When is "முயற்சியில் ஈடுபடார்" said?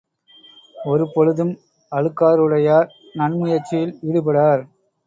3.37-4.63